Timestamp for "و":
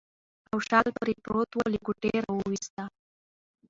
1.53-1.59